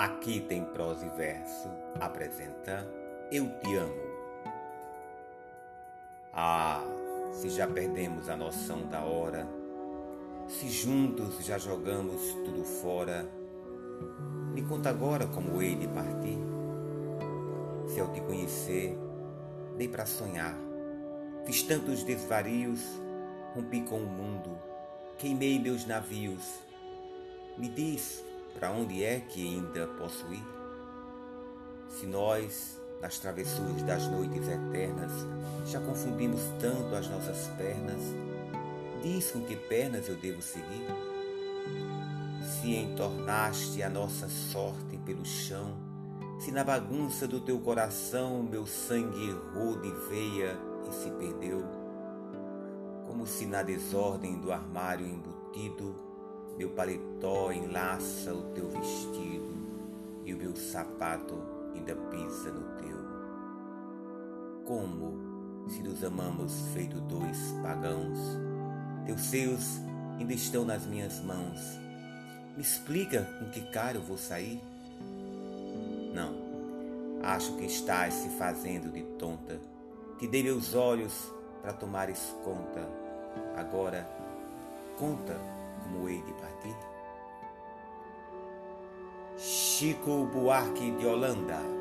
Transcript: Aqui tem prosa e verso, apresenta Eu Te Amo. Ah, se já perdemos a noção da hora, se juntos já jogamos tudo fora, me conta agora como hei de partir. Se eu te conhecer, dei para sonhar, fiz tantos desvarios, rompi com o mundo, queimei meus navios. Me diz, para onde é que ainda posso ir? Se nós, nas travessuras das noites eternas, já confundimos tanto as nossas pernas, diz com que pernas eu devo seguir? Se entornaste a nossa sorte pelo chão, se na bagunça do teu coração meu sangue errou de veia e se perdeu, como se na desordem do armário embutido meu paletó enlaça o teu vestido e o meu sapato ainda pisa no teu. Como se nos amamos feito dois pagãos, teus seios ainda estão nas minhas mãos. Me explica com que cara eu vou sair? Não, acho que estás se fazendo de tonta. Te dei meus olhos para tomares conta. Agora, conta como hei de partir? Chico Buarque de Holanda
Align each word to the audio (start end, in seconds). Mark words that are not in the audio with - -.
Aqui 0.00 0.40
tem 0.40 0.64
prosa 0.64 1.04
e 1.04 1.10
verso, 1.10 1.68
apresenta 2.00 2.88
Eu 3.30 3.50
Te 3.60 3.76
Amo. 3.76 4.00
Ah, 6.32 6.82
se 7.34 7.50
já 7.50 7.66
perdemos 7.66 8.30
a 8.30 8.34
noção 8.34 8.88
da 8.88 9.04
hora, 9.04 9.46
se 10.48 10.70
juntos 10.70 11.44
já 11.44 11.58
jogamos 11.58 12.32
tudo 12.46 12.64
fora, 12.64 13.28
me 14.54 14.62
conta 14.62 14.88
agora 14.88 15.26
como 15.26 15.60
hei 15.60 15.74
de 15.74 15.86
partir. 15.88 16.38
Se 17.86 17.98
eu 17.98 18.10
te 18.10 18.22
conhecer, 18.22 18.96
dei 19.76 19.86
para 19.86 20.06
sonhar, 20.06 20.56
fiz 21.44 21.62
tantos 21.62 22.04
desvarios, 22.04 22.80
rompi 23.54 23.82
com 23.82 23.98
o 23.98 24.06
mundo, 24.06 24.58
queimei 25.18 25.58
meus 25.58 25.84
navios. 25.84 26.58
Me 27.58 27.68
diz, 27.68 28.24
para 28.54 28.70
onde 28.70 29.04
é 29.04 29.20
que 29.20 29.46
ainda 29.46 29.86
posso 29.86 30.26
ir? 30.32 30.44
Se 31.88 32.06
nós, 32.06 32.80
nas 33.00 33.18
travessuras 33.18 33.82
das 33.82 34.06
noites 34.06 34.48
eternas, 34.48 35.12
já 35.66 35.80
confundimos 35.80 36.40
tanto 36.60 36.94
as 36.94 37.08
nossas 37.08 37.48
pernas, 37.56 38.00
diz 39.02 39.30
com 39.30 39.40
que 39.42 39.56
pernas 39.56 40.08
eu 40.08 40.16
devo 40.16 40.42
seguir? 40.42 40.86
Se 42.42 42.74
entornaste 42.74 43.82
a 43.82 43.88
nossa 43.88 44.28
sorte 44.28 44.96
pelo 44.98 45.24
chão, 45.24 45.76
se 46.38 46.50
na 46.50 46.64
bagunça 46.64 47.28
do 47.28 47.40
teu 47.40 47.58
coração 47.60 48.42
meu 48.42 48.66
sangue 48.66 49.28
errou 49.28 49.78
de 49.78 49.90
veia 50.08 50.58
e 50.88 50.94
se 50.94 51.10
perdeu, 51.10 51.64
como 53.06 53.26
se 53.26 53.44
na 53.46 53.62
desordem 53.62 54.38
do 54.38 54.52
armário 54.52 55.06
embutido 55.06 56.09
meu 56.60 56.68
paletó 56.68 57.50
enlaça 57.50 58.34
o 58.34 58.42
teu 58.52 58.68
vestido 58.68 59.66
e 60.26 60.34
o 60.34 60.36
meu 60.36 60.54
sapato 60.54 61.42
ainda 61.74 61.96
pisa 61.96 62.52
no 62.52 62.76
teu. 62.76 62.98
Como 64.66 65.66
se 65.70 65.82
nos 65.82 66.04
amamos 66.04 66.52
feito 66.74 67.00
dois 67.00 67.38
pagãos, 67.62 68.18
teus 69.06 69.22
seios 69.22 69.80
ainda 70.18 70.34
estão 70.34 70.66
nas 70.66 70.84
minhas 70.84 71.18
mãos. 71.20 71.58
Me 72.54 72.62
explica 72.62 73.22
com 73.38 73.48
que 73.48 73.62
cara 73.70 73.96
eu 73.96 74.02
vou 74.02 74.18
sair? 74.18 74.62
Não, 76.12 76.34
acho 77.22 77.56
que 77.56 77.64
estás 77.64 78.12
se 78.12 78.28
fazendo 78.36 78.92
de 78.92 79.02
tonta. 79.18 79.58
Te 80.18 80.28
dei 80.28 80.42
meus 80.42 80.74
olhos 80.74 81.32
para 81.62 81.72
tomares 81.72 82.34
conta. 82.44 82.86
Agora, 83.56 84.06
conta 84.98 85.38
como 85.90 86.08
hei 86.08 86.22
de 86.22 86.32
partir? 86.34 86.76
Chico 89.36 90.26
Buarque 90.26 90.90
de 90.92 91.06
Holanda 91.06 91.79